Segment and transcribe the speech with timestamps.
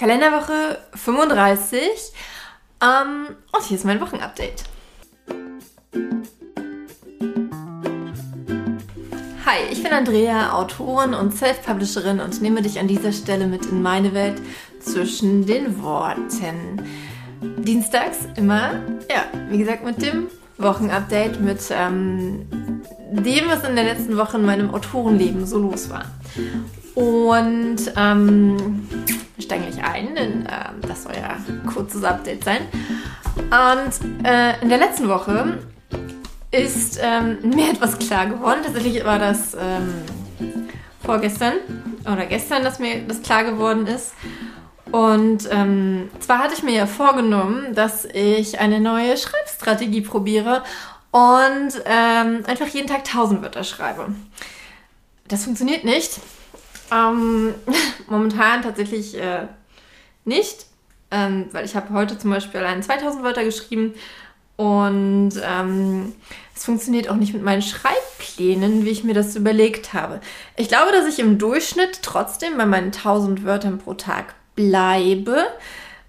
[0.00, 1.78] Kalenderwoche 35
[2.82, 4.64] ähm, und hier ist mein Wochenupdate.
[9.44, 13.82] Hi, ich bin Andrea, Autorin und Self-Publisherin und nehme dich an dieser Stelle mit in
[13.82, 14.40] meine Welt
[14.80, 16.80] zwischen den Worten.
[17.58, 18.80] Dienstags immer,
[19.10, 22.46] ja, wie gesagt, mit dem Wochenupdate, mit ähm,
[23.10, 26.06] dem, was in der letzten Woche in meinem Autorenleben so los war.
[26.94, 28.88] Und ähm,
[29.40, 32.62] wir steigen gleich ein, denn äh, das soll ja ein kurzes Update sein.
[33.36, 35.58] Und äh, in der letzten Woche
[36.50, 38.60] ist ähm, mir etwas klar geworden.
[38.62, 40.02] Tatsächlich war das ähm,
[41.02, 41.54] vorgestern
[42.04, 44.12] oder gestern, dass mir das klar geworden ist.
[44.90, 50.64] Und ähm, zwar hatte ich mir ja vorgenommen, dass ich eine neue Schreibstrategie probiere
[51.12, 54.08] und ähm, einfach jeden Tag 1000 Wörter schreibe.
[55.28, 56.20] Das funktioniert nicht.
[56.92, 57.54] Ähm,
[58.08, 59.46] momentan tatsächlich äh,
[60.24, 60.66] nicht,
[61.10, 63.94] ähm, weil ich habe heute zum Beispiel allein 2000 Wörter geschrieben
[64.56, 66.12] und ähm,
[66.54, 70.20] es funktioniert auch nicht mit meinen Schreibplänen, wie ich mir das überlegt habe.
[70.56, 75.46] Ich glaube, dass ich im Durchschnitt trotzdem bei meinen 1000 Wörtern pro Tag bleibe.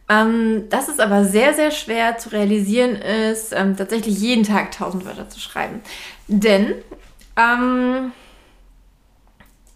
[0.09, 5.05] Ähm, das ist aber sehr, sehr schwer zu realisieren ist, ähm, tatsächlich jeden Tag 1000
[5.05, 5.79] Wörter zu schreiben.
[6.27, 6.75] Denn
[7.37, 8.11] ähm,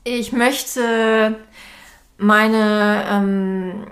[0.06, 1.36] ich möchte
[2.18, 3.88] meine, ähm,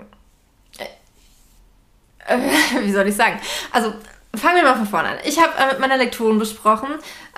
[2.26, 2.38] äh,
[2.80, 3.38] wie soll ich sagen?
[3.72, 3.92] Also
[4.34, 5.16] fangen wir mal von vorne an.
[5.24, 6.88] Ich habe äh, mit meiner Lektorin besprochen,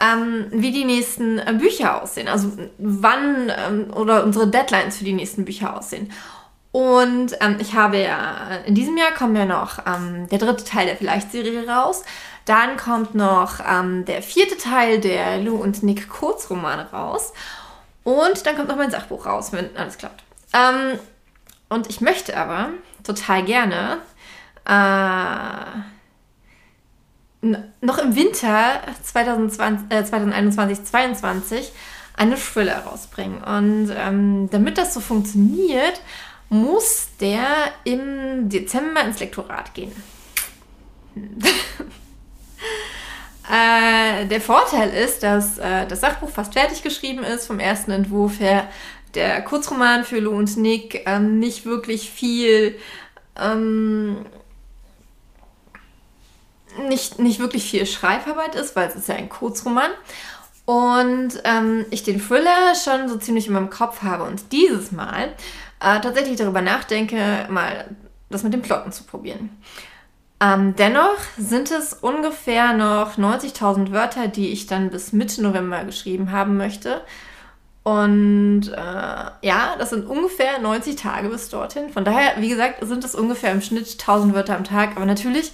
[0.01, 2.29] ähm, wie die nächsten äh, Bücher aussehen.
[2.29, 6.13] Also wann ähm, oder unsere Deadlines für die nächsten Bücher aussehen.
[6.71, 10.85] Und ähm, ich habe ja, in diesem Jahr kommt ja noch ähm, der dritte Teil
[10.85, 12.05] der Vielleicht-Serie raus.
[12.45, 17.33] Dann kommt noch ähm, der vierte Teil der Lou und Nick Kurzromane raus.
[18.07, 20.23] Und dann kommt noch mein Sachbuch raus, wenn alles klappt.
[20.53, 20.97] Ähm,
[21.69, 22.69] und ich möchte aber
[23.03, 23.99] total gerne
[24.65, 25.81] äh,
[27.81, 31.73] noch im Winter 2020, äh, 2021, 2022
[32.17, 33.43] eine Thriller rausbringen.
[33.43, 36.01] Und ähm, damit das so funktioniert,
[36.49, 37.49] muss der
[37.83, 39.91] im Dezember ins Lektorat gehen.
[43.51, 48.41] äh, der Vorteil ist, dass äh, das Sachbuch fast fertig geschrieben ist vom ersten Entwurf
[48.41, 48.69] her.
[49.15, 52.79] Der Kurzroman für Lou und Nick ähm, nicht wirklich viel.
[53.37, 54.27] Ähm,
[56.89, 59.91] nicht, nicht wirklich viel Schreibarbeit ist, weil es ist ja ein Kurzroman.
[60.67, 64.25] Und ähm, ich den Thriller schon so ziemlich in meinem Kopf habe.
[64.25, 65.29] Und dieses Mal
[65.81, 67.87] äh, tatsächlich darüber nachdenke, mal
[68.29, 69.51] das mit den Plotten zu probieren.
[70.39, 76.31] Ähm, dennoch sind es ungefähr noch 90.000 Wörter, die ich dann bis Mitte November geschrieben
[76.31, 77.01] haben möchte.
[77.83, 78.77] Und äh,
[79.47, 81.89] ja, das sind ungefähr 90 Tage bis dorthin.
[81.91, 84.97] Von daher, wie gesagt, sind es ungefähr im Schnitt 1000 Wörter am Tag.
[84.97, 85.53] Aber natürlich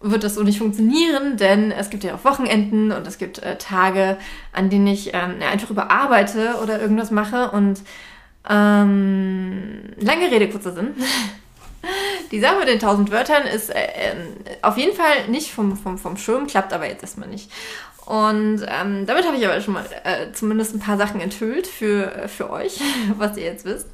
[0.00, 3.58] wird das so nicht funktionieren, denn es gibt ja auch Wochenenden und es gibt äh,
[3.58, 4.16] Tage,
[4.52, 7.50] an denen ich ähm, einfach überarbeite oder irgendwas mache.
[7.50, 7.82] Und
[8.48, 10.94] ähm, lange Rede, kurzer Sinn.
[12.30, 14.14] Die Sache mit den 1000 Wörtern ist äh, äh,
[14.62, 17.50] auf jeden Fall nicht vom, vom, vom Schirm, klappt aber jetzt erstmal nicht.
[18.06, 22.28] Und ähm, damit habe ich aber schon mal äh, zumindest ein paar Sachen enthüllt für,
[22.28, 22.80] für euch,
[23.18, 23.88] was ihr jetzt wisst.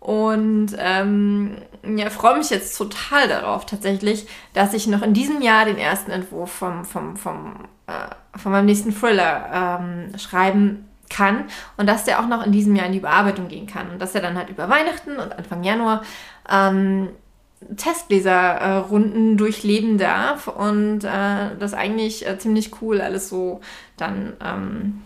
[0.00, 5.64] Und ähm, ja, freue mich jetzt total darauf tatsächlich, dass ich noch in diesem Jahr
[5.64, 11.44] den ersten Entwurf vom, vom, vom, äh, von meinem nächsten Thriller ähm, schreiben kann
[11.76, 14.14] und dass der auch noch in diesem Jahr in die Bearbeitung gehen kann und dass
[14.14, 16.02] er dann halt über Weihnachten und Anfang Januar
[16.50, 17.08] ähm,
[17.76, 23.60] Testleserrunden durchleben darf und äh, das eigentlich äh, ziemlich cool alles so
[23.96, 25.02] dann ähm,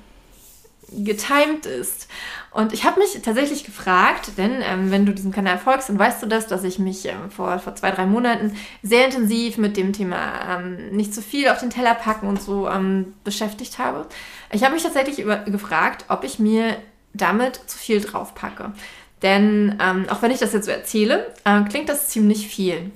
[0.92, 2.08] getimed ist.
[2.50, 6.22] Und ich habe mich tatsächlich gefragt, denn ähm, wenn du diesem Kanal folgst, dann weißt
[6.22, 9.94] du das, dass ich mich ähm, vor, vor zwei, drei Monaten sehr intensiv mit dem
[9.94, 14.06] Thema ähm, nicht zu viel auf den Teller packen und so ähm, beschäftigt habe.
[14.50, 16.76] Ich habe mich tatsächlich über, gefragt, ob ich mir
[17.14, 18.72] damit zu viel drauf packe.
[19.22, 22.90] Denn ähm, auch wenn ich das jetzt so erzähle, äh, klingt das ziemlich viel.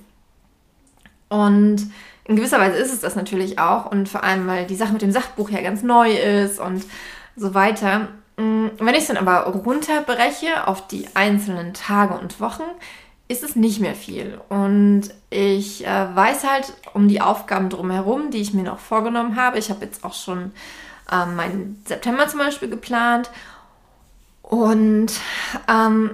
[1.28, 1.90] Und
[2.24, 3.90] in gewisser Weise ist es das natürlich auch.
[3.90, 6.84] Und vor allem, weil die Sache mit dem Sachbuch ja ganz neu ist und
[7.36, 8.08] so weiter.
[8.36, 12.64] Mm, wenn ich es dann aber runterbreche auf die einzelnen Tage und Wochen,
[13.28, 14.40] ist es nicht mehr viel.
[14.48, 19.58] Und ich äh, weiß halt um die Aufgaben drumherum, die ich mir noch vorgenommen habe.
[19.58, 20.52] Ich habe jetzt auch schon
[21.10, 23.30] äh, meinen September zum Beispiel geplant
[24.46, 25.08] und
[25.68, 26.10] ähm,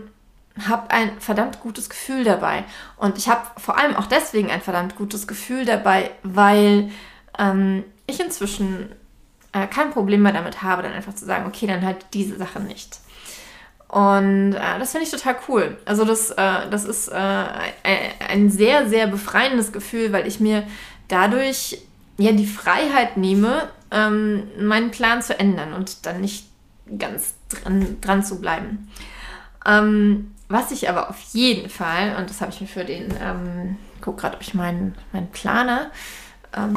[0.67, 2.65] habe ein verdammt gutes Gefühl dabei.
[2.97, 6.91] Und ich habe vor allem auch deswegen ein verdammt gutes Gefühl dabei, weil
[7.39, 8.91] ähm, ich inzwischen
[9.53, 12.61] äh, kein Problem mehr damit habe, dann einfach zu sagen, okay, dann halt diese Sache
[12.61, 12.99] nicht.
[13.89, 15.77] Und äh, das finde ich total cool.
[15.85, 17.45] Also das, äh, das ist äh,
[18.29, 20.65] ein sehr, sehr befreiendes Gefühl, weil ich mir
[21.09, 21.79] dadurch
[22.17, 26.47] ja die Freiheit nehme, ähm, meinen Plan zu ändern und dann nicht
[26.99, 28.91] ganz dran, dran zu bleiben.
[29.67, 33.77] Ähm, was ich aber auf jeden Fall, und das habe ich mir für den, ähm,
[34.01, 35.91] guck gerade, ob ich meinen mein Planer.
[36.55, 36.75] Ähm,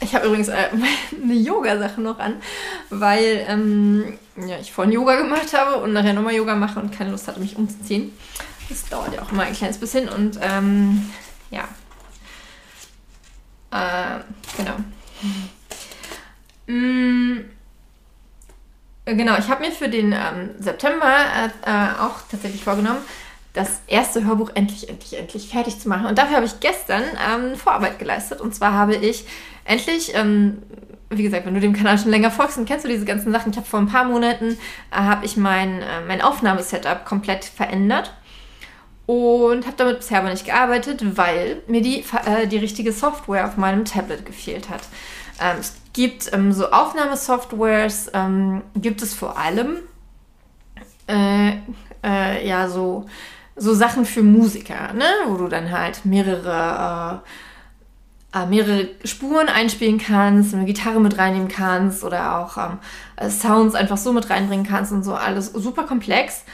[0.00, 0.68] ich habe übrigens äh,
[1.22, 2.34] eine Yoga-Sache noch an,
[2.90, 7.10] weil ähm, ja, ich vorhin Yoga gemacht habe und nachher nochmal Yoga mache und keine
[7.10, 8.12] Lust hatte, mich umzuziehen.
[8.68, 11.10] Das dauert ja auch immer ein kleines bisschen und ähm,
[11.50, 11.68] ja.
[13.70, 14.20] Äh,
[14.56, 14.76] genau.
[16.66, 17.44] Mm,
[19.16, 23.00] genau, ich habe mir für den ähm, September äh, äh, auch tatsächlich vorgenommen,
[23.52, 26.06] das erste Hörbuch endlich, endlich, endlich fertig zu machen.
[26.06, 28.40] Und dafür habe ich gestern ähm, Vorarbeit geleistet.
[28.40, 29.26] Und zwar habe ich
[29.64, 30.62] endlich, ähm,
[31.10, 33.52] wie gesagt, wenn du dem Kanal schon länger folgst, dann kennst du diese ganzen Sachen.
[33.52, 34.56] Ich habe vor ein paar Monaten,
[34.90, 38.14] äh, habe ich mein, äh, mein Aufnahmesetup komplett verändert.
[39.04, 43.56] Und habe damit bisher aber nicht gearbeitet, weil mir die, äh, die richtige Software auf
[43.56, 44.82] meinem Tablet gefehlt hat.
[45.40, 49.78] Ähm, es gibt ähm, so Aufnahmesoftwares, ähm, gibt es vor allem
[51.08, 51.52] äh,
[52.02, 53.06] äh, ja so
[53.56, 55.04] so Sachen für Musiker, ne?
[55.26, 57.22] wo du dann halt mehrere,
[58.34, 62.78] äh, äh, mehrere Spuren einspielen kannst, eine Gitarre mit reinnehmen kannst oder auch ähm,
[63.16, 66.44] äh, Sounds einfach so mit reinbringen kannst und so alles super komplex.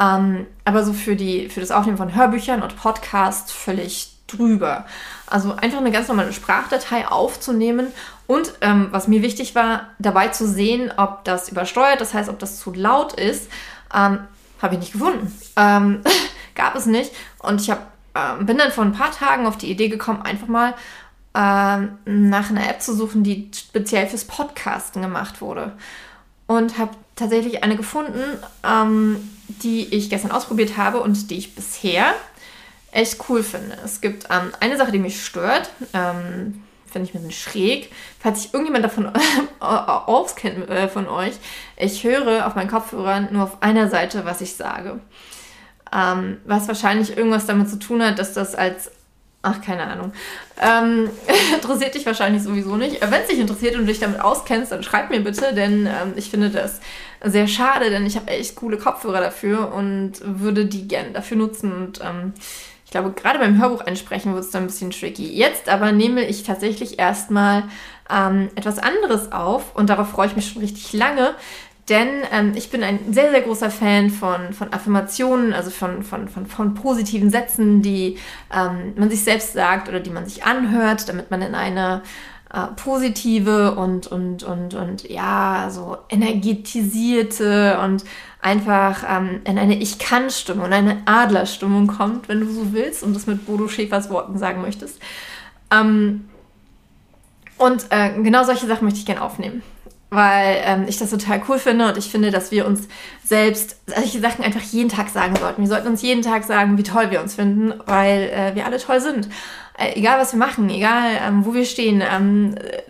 [0.00, 4.86] Ähm, aber so für, die, für das Aufnehmen von Hörbüchern und Podcasts völlig drüber.
[5.26, 7.88] Also einfach eine ganz normale Sprachdatei aufzunehmen
[8.28, 12.38] und ähm, was mir wichtig war, dabei zu sehen, ob das übersteuert, das heißt, ob
[12.38, 13.50] das zu laut ist,
[13.94, 14.20] ähm,
[14.60, 15.32] habe ich nicht gefunden.
[15.56, 16.02] Ähm,
[16.54, 17.10] gab es nicht.
[17.38, 20.46] Und ich hab, äh, bin dann vor ein paar Tagen auf die Idee gekommen, einfach
[20.46, 20.74] mal
[21.34, 25.72] äh, nach einer App zu suchen, die speziell fürs Podcasten gemacht wurde.
[26.46, 28.22] Und habe tatsächlich eine gefunden,
[28.62, 29.16] ähm,
[29.48, 32.12] die ich gestern ausprobiert habe und die ich bisher
[32.92, 33.76] echt cool finde.
[33.84, 35.70] Es gibt ähm, eine Sache, die mich stört.
[35.92, 37.92] Ähm, finde ich ein bisschen schräg.
[38.18, 39.12] Falls sich irgendjemand davon
[39.60, 41.34] auskennt äh, von euch,
[41.76, 45.00] ich höre auf meinen Kopfhörern nur auf einer Seite, was ich sage.
[45.94, 48.90] Ähm, was wahrscheinlich irgendwas damit zu tun hat, dass das als
[49.40, 50.12] Ach, keine Ahnung.
[50.60, 51.08] Ähm,
[51.54, 53.00] interessiert dich wahrscheinlich sowieso nicht.
[53.00, 56.14] Wenn es dich interessiert und du dich damit auskennst, dann schreib mir bitte, denn ähm,
[56.16, 56.80] ich finde das
[57.22, 61.72] sehr schade, denn ich habe echt coole Kopfhörer dafür und würde die gerne dafür nutzen.
[61.72, 62.32] Und ähm,
[62.88, 65.30] ich glaube, gerade beim Hörbuch einsprechen wird es dann ein bisschen tricky.
[65.30, 67.64] Jetzt aber nehme ich tatsächlich erstmal
[68.10, 71.34] ähm, etwas anderes auf und darauf freue ich mich schon richtig lange,
[71.90, 76.28] denn ähm, ich bin ein sehr, sehr großer Fan von, von Affirmationen, also von, von,
[76.28, 78.16] von, von positiven Sätzen, die
[78.50, 82.00] ähm, man sich selbst sagt oder die man sich anhört, damit man in eine
[82.52, 88.04] äh, positive und, und, und, und ja, so energetisierte und
[88.40, 93.26] einfach ähm, in eine Ich-Kann-Stimmung, in eine Adlerstimmung kommt, wenn du so willst und das
[93.26, 95.00] mit Bodo Schäfers Worten sagen möchtest.
[95.70, 96.28] Ähm,
[97.58, 99.62] und äh, genau solche Sachen möchte ich gerne aufnehmen
[100.10, 102.88] weil ähm, ich das total cool finde und ich finde, dass wir uns
[103.24, 105.62] selbst solche Sachen einfach jeden Tag sagen sollten.
[105.62, 108.78] Wir sollten uns jeden Tag sagen, wie toll wir uns finden, weil äh, wir alle
[108.78, 109.28] toll sind.
[109.76, 112.02] Äh, egal, was wir machen, egal, ähm, wo wir stehen.
[112.02, 112.82] Ähm, äh,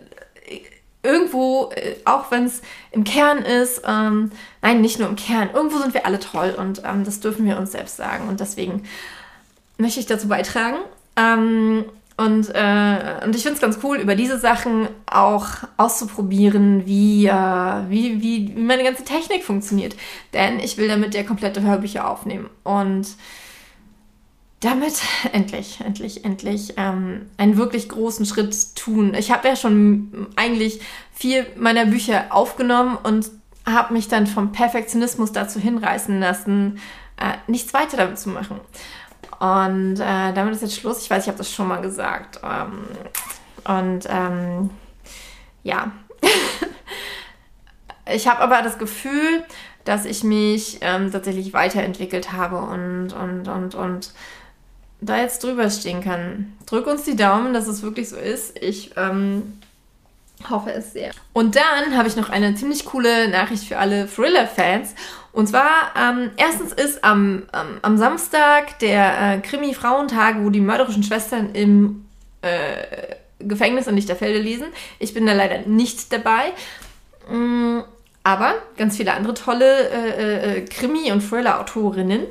[1.03, 2.63] irgendwo, äh, auch wenn es
[2.93, 4.31] im Kern ist, ähm,
[4.63, 7.59] nein, nicht nur im Kern, irgendwo sind wir alle toll und ähm, das dürfen wir
[7.59, 8.29] uns selbst sagen.
[8.29, 8.85] Und deswegen
[9.77, 10.79] möchte ich dazu beitragen.
[11.17, 11.85] Ähm,
[12.19, 15.47] und, äh, und ich finde es ganz cool, über diese Sachen auch
[15.77, 17.33] auszuprobieren, wie, äh,
[17.89, 19.95] wie, wie, wie meine ganze Technik funktioniert.
[20.35, 22.51] Denn ich will damit ja komplette Hörbücher aufnehmen.
[22.65, 23.07] Und
[24.59, 24.95] damit
[25.33, 29.15] endlich, endlich, endlich ähm, einen wirklich großen Schritt tun.
[29.15, 30.81] Ich habe ja schon eigentlich
[31.13, 33.31] vier meiner Bücher aufgenommen und
[33.65, 36.81] habe mich dann vom Perfektionismus dazu hinreißen lassen,
[37.17, 38.59] äh, nichts weiter damit zu machen.
[39.39, 41.03] Und äh, damit ist jetzt Schluss.
[41.03, 42.41] Ich weiß, ich habe das schon mal gesagt.
[42.43, 42.85] Ähm,
[43.65, 44.71] und ähm,
[45.63, 45.93] ja.
[48.13, 49.45] ich habe aber das Gefühl,
[49.85, 54.13] dass ich mich ähm, tatsächlich weiterentwickelt habe und, und, und, und
[55.01, 56.57] da jetzt drüber stehen kann.
[56.67, 58.61] Drück uns die Daumen, dass es wirklich so ist.
[58.61, 59.59] Ich ähm,
[60.51, 61.13] hoffe es sehr.
[61.33, 64.95] Und dann habe ich noch eine ziemlich coole Nachricht für alle Thriller-Fans.
[65.39, 71.05] Und zwar, ähm, erstens ist am, ähm, am Samstag der äh, Krimi-Frauentag, wo die mörderischen
[71.05, 72.07] Schwestern im
[72.43, 74.67] äh, Gefängnis an Lichterfelde lesen.
[74.99, 76.47] Ich bin da leider nicht dabei.
[77.31, 77.83] Mm,
[78.25, 82.27] aber ganz viele andere tolle äh, äh Krimi- und Thriller-Autorinnen.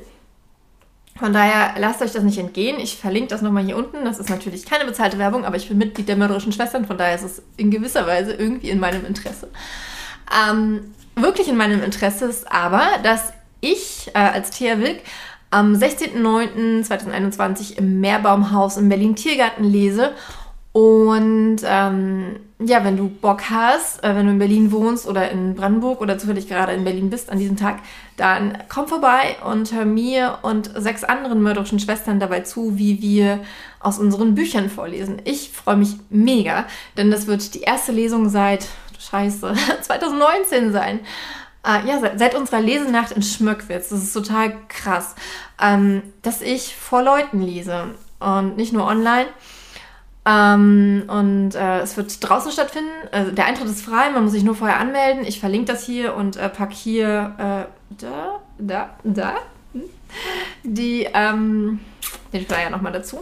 [1.15, 2.77] Von daher lasst euch das nicht entgehen.
[2.77, 4.03] Ich verlinke das nochmal hier unten.
[4.03, 6.85] Das ist natürlich keine bezahlte Werbung, aber ich bin Mitglied der mörderischen Schwestern.
[6.85, 9.47] Von daher ist es in gewisser Weise irgendwie in meinem Interesse.
[10.51, 15.01] Ähm, wirklich in meinem Interesse ist aber, dass ich äh, als Thea Wilk
[15.49, 20.11] am 16.09.2021 im Meerbaumhaus im Berlin Tiergarten lese.
[20.73, 25.55] Und ähm, ja, wenn du Bock hast, äh, wenn du in Berlin wohnst oder in
[25.55, 27.79] Brandenburg oder zufällig gerade in Berlin bist an diesem Tag,
[28.15, 33.39] dann komm vorbei und hör mir und sechs anderen mörderischen Schwestern dabei zu, wie wir
[33.79, 35.19] aus unseren Büchern vorlesen.
[35.23, 38.67] Ich freue mich mega, denn das wird die erste Lesung seit,
[39.09, 40.99] scheiße, 2019 sein.
[41.65, 43.89] Äh, ja, seit, seit, unserer Lesenacht in Schmöckwitz.
[43.89, 45.15] Das ist total krass,
[45.61, 49.27] ähm, dass ich vor Leuten lese und nicht nur online.
[50.25, 52.91] Ähm, und äh, es wird draußen stattfinden.
[53.11, 55.25] Also der Eintritt ist frei, man muss sich nur vorher anmelden.
[55.25, 59.35] Ich verlinke das hier und äh, packe hier äh, da, da, da
[59.71, 59.83] hm,
[60.63, 61.79] die, ähm,
[62.33, 63.19] den Flyer nochmal dazu.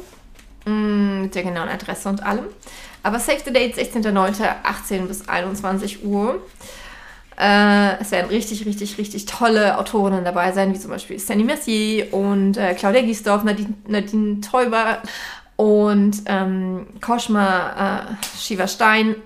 [0.65, 2.45] Mm, mit der genauen Adresse und allem.
[3.05, 4.43] Aber Save the Date 16.09.
[4.63, 6.41] 18 bis 21 Uhr.
[7.37, 12.11] Äh, es werden richtig, richtig, richtig tolle Autorinnen dabei sein, wie zum Beispiel Sandy Mercier
[12.11, 15.03] und äh, Claudia Giesdorf, Nadine, Nadine Teuber
[15.55, 19.17] und ähm, Koschma äh, Shiva Stein.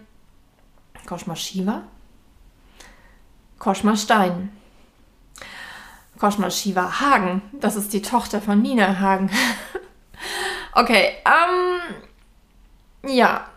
[1.06, 1.84] Koschma Shiva?
[3.60, 4.52] Koschma Stein.
[6.20, 7.44] Koschma Shiva Hagen.
[7.54, 9.32] Das ist die Tochter von Nina Hagen.
[10.74, 11.80] okay, ähm,
[13.16, 13.49] ja,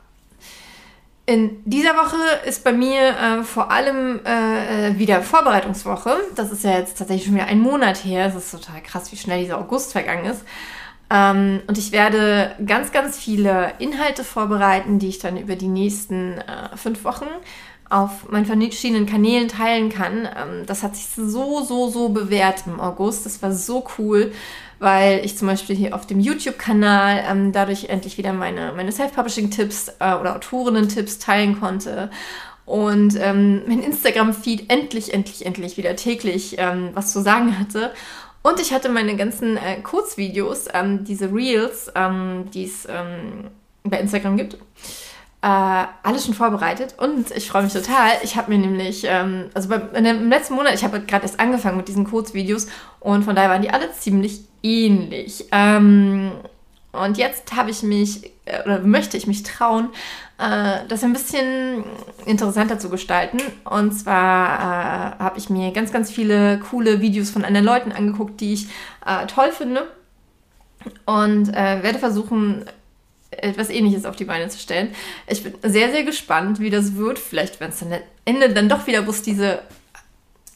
[1.33, 6.15] in dieser Woche ist bei mir äh, vor allem äh, äh, wieder Vorbereitungswoche.
[6.37, 8.27] Das ist ja jetzt tatsächlich schon wieder ein Monat her.
[8.27, 10.43] Es ist total krass, wie schnell dieser August vergangen ist.
[11.09, 16.37] Ähm, und ich werde ganz, ganz viele Inhalte vorbereiten, die ich dann über die nächsten
[16.37, 17.29] äh, fünf Wochen
[17.89, 20.29] auf meinen verschiedenen Kanälen teilen kann.
[20.37, 23.25] Ähm, das hat sich so, so, so bewährt im August.
[23.25, 24.33] Das war so cool
[24.83, 29.93] weil ich zum Beispiel hier auf dem YouTube-Kanal ähm, dadurch endlich wieder meine, meine Self-Publishing-Tipps
[30.01, 32.11] äh, oder Autorinnen-Tipps teilen konnte
[32.67, 37.93] und ähm, mein Instagram-Feed endlich, endlich, endlich wieder täglich ähm, was zu sagen hatte.
[38.43, 43.51] Und ich hatte meine ganzen äh, Kurzvideos, ähm, diese Reels, ähm, die es ähm,
[43.85, 48.11] bei Instagram gibt, äh, alles schon vorbereitet und ich freue mich total.
[48.25, 51.77] Ich habe mir nämlich, ähm, also beim, im letzten Monat, ich habe gerade erst angefangen
[51.77, 52.67] mit diesen Kurzvideos
[52.99, 55.47] und von daher waren die alle ziemlich ähnlich.
[55.53, 56.33] Ähm,
[56.93, 59.89] und jetzt habe ich mich, äh, oder möchte ich mich trauen,
[60.39, 61.85] äh, das ein bisschen
[62.27, 63.39] interessanter zu gestalten.
[63.65, 68.41] Und zwar äh, habe ich mir ganz, ganz viele coole Videos von anderen Leuten angeguckt,
[68.41, 68.67] die ich
[69.07, 69.87] äh, toll finde.
[71.07, 72.65] Und äh, werde versuchen,
[73.31, 74.95] etwas ähnliches auf die Beine zu stellen.
[75.27, 77.19] Ich bin sehr, sehr gespannt, wie das wird.
[77.19, 79.61] Vielleicht werden es dann am Ende dann doch wieder bloß diese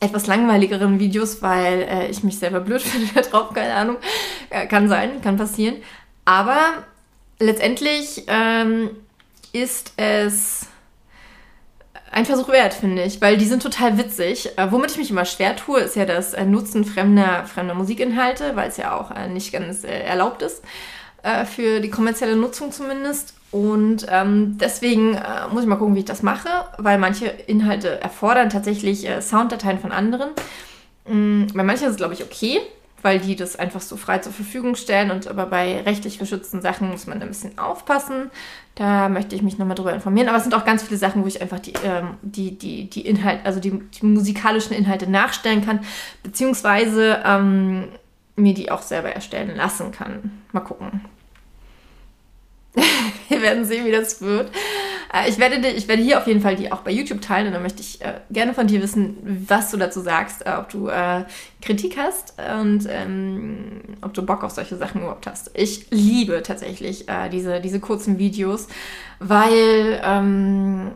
[0.06, 3.96] etwas langweiligeren Videos, weil äh, ich mich selber blöd finde da drauf, keine Ahnung.
[4.50, 5.76] Äh, kann sein, kann passieren.
[6.24, 6.84] Aber
[7.38, 8.90] letztendlich ähm,
[9.52, 10.66] ist es
[12.10, 14.56] ein Versuch wert, finde ich, weil die sind total witzig.
[14.56, 18.56] Äh, womit ich mich immer schwer tue, ist ja das äh, Nutzen fremder, fremder Musikinhalte,
[18.56, 20.62] weil es ja auch äh, nicht ganz äh, erlaubt ist,
[21.56, 23.34] für die kommerzielle Nutzung zumindest.
[23.50, 26.48] Und ähm, deswegen äh, muss ich mal gucken, wie ich das mache,
[26.78, 30.30] weil manche Inhalte erfordern tatsächlich äh, Sounddateien von anderen.
[31.08, 32.60] Mhm, bei manchen ist es, glaube ich, okay,
[33.02, 35.10] weil die das einfach so frei zur Verfügung stellen.
[35.10, 38.30] Und aber bei rechtlich geschützten Sachen muss man ein bisschen aufpassen.
[38.74, 40.28] Da möchte ich mich nochmal drüber informieren.
[40.28, 43.06] Aber es sind auch ganz viele Sachen, wo ich einfach die, ähm, die, die, die
[43.06, 45.80] Inhalte, also die, die, musikalischen Inhalte nachstellen kann,
[46.22, 47.84] beziehungsweise ähm,
[48.34, 50.42] mir die auch selber erstellen lassen kann.
[50.52, 51.02] Mal gucken.
[53.28, 54.50] Wir werden sehen, wie das wird.
[55.12, 57.52] Äh, ich werde, ich werde hier auf jeden Fall die auch bei YouTube teilen und
[57.54, 59.16] dann möchte ich äh, gerne von dir wissen,
[59.48, 61.24] was du dazu sagst, äh, ob du äh,
[61.62, 65.50] Kritik hast und ähm, ob du Bock auf solche Sachen überhaupt hast.
[65.54, 68.68] Ich liebe tatsächlich äh, diese, diese kurzen Videos,
[69.18, 70.92] weil ähm,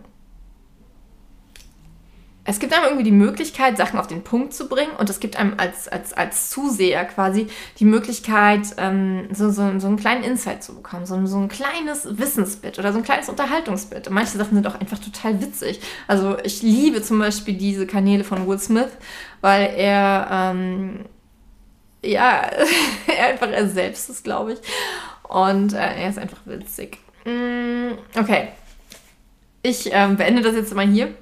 [2.50, 5.36] es gibt einem irgendwie die Möglichkeit, Sachen auf den Punkt zu bringen und es gibt
[5.36, 7.46] einem als, als, als Zuseher quasi
[7.78, 12.18] die Möglichkeit, ähm, so, so, so einen kleinen Insight zu bekommen, so, so ein kleines
[12.18, 14.08] Wissensbit oder so ein kleines Unterhaltungsbit.
[14.08, 15.80] Und manche Sachen sind auch einfach total witzig.
[16.08, 18.90] Also ich liebe zum Beispiel diese Kanäle von Will Smith,
[19.40, 21.04] weil er, ähm,
[22.04, 22.50] ja,
[23.30, 24.58] einfach er selbst ist, glaube ich.
[25.22, 26.98] Und äh, er ist einfach witzig.
[27.24, 28.48] Mm, okay.
[29.62, 31.14] Ich ähm, beende das jetzt mal hier.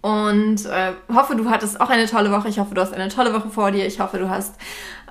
[0.00, 2.48] Und äh, hoffe, du hattest auch eine tolle Woche.
[2.48, 3.86] Ich hoffe, du hast eine tolle Woche vor dir.
[3.86, 4.54] Ich hoffe, du hast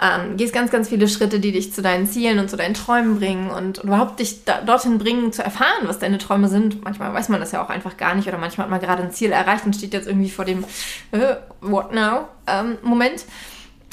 [0.01, 3.17] ähm, gehst ganz, ganz viele Schritte, die dich zu deinen Zielen und zu deinen Träumen
[3.17, 6.83] bringen und, überhaupt dich da, dorthin bringen, zu erfahren, was deine Träume sind.
[6.83, 9.11] Manchmal weiß man das ja auch einfach gar nicht oder manchmal hat man gerade ein
[9.11, 10.63] Ziel erreicht und steht jetzt irgendwie vor dem
[11.11, 13.25] äh, What now ähm, Moment.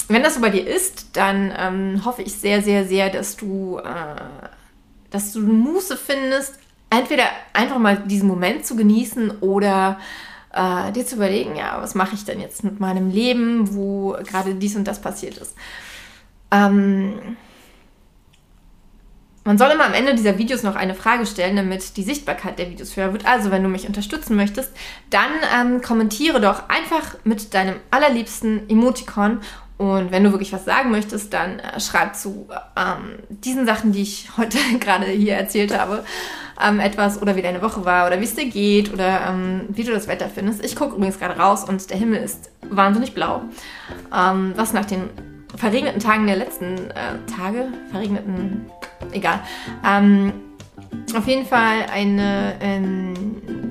[0.07, 3.79] Wenn das so bei dir ist, dann ähm, hoffe ich sehr, sehr, sehr, dass du,
[3.79, 4.21] äh,
[5.09, 6.59] dass du Muße findest,
[6.91, 9.97] entweder einfach mal diesen Moment zu genießen oder
[10.55, 14.55] äh, dir zu überlegen, ja, was mache ich denn jetzt mit meinem Leben, wo gerade
[14.55, 15.55] dies und das passiert ist.
[16.51, 17.37] Ähm,
[19.43, 22.71] man soll immer am Ende dieser Videos noch eine Frage stellen, damit die Sichtbarkeit der
[22.71, 23.27] Videos höher wird.
[23.27, 24.71] Also, wenn du mich unterstützen möchtest,
[25.11, 29.41] dann ähm, kommentiere doch einfach mit deinem allerliebsten Emoticon.
[29.77, 34.01] Und wenn du wirklich was sagen möchtest, dann äh, schreib zu ähm, diesen Sachen, die
[34.01, 36.03] ich heute gerade hier erzählt habe,
[36.63, 39.83] ähm, etwas oder wie deine Woche war oder wie es dir geht oder ähm, wie
[39.83, 40.63] du das Wetter findest.
[40.63, 43.41] Ich gucke übrigens gerade raus und der Himmel ist wahnsinnig blau,
[44.15, 45.09] ähm, was nach den
[45.55, 48.65] verregneten Tagen der letzten äh, Tage, verregneten
[49.11, 49.39] egal.
[51.15, 53.13] Auf jeden Fall eine ähm,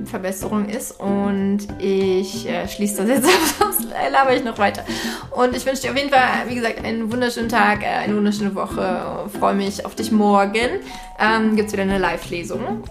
[0.05, 3.25] Verbesserung ist und ich äh, schließe das jetzt
[3.59, 4.83] ab, sonst laber ich noch weiter.
[5.31, 8.55] Und ich wünsche dir auf jeden Fall, wie gesagt, einen wunderschönen Tag, äh, eine wunderschöne
[8.55, 9.29] Woche.
[9.39, 10.81] Freue mich auf dich morgen.
[11.19, 12.83] Ähm, Gibt es wieder eine Live-Lesung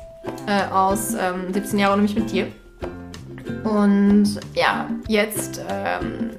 [0.46, 2.46] äh, aus ähm, 17 Jahren nämlich mit dir.
[3.64, 6.30] Und ja, jetzt ähm,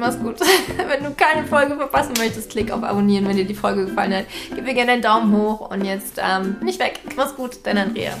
[0.00, 0.40] Mach's gut.
[0.88, 4.24] wenn du keine Folge verpassen möchtest, klick auf Abonnieren, wenn dir die Folge gefallen hat.
[4.54, 7.00] Gib mir gerne einen Daumen hoch und jetzt ähm, bin ich weg.
[7.16, 8.14] Mach's gut, dein Andrea.